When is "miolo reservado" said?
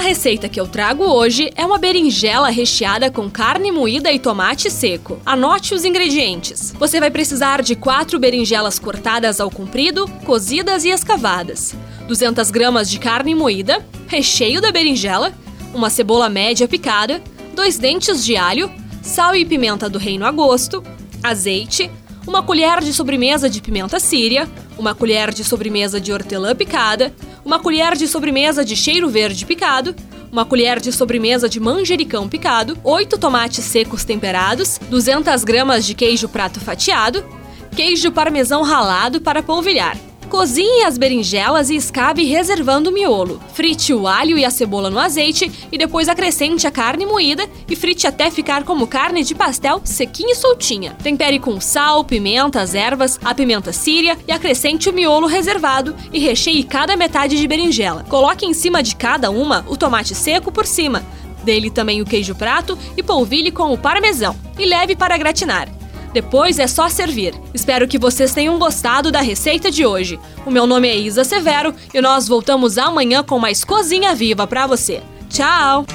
54.92-55.96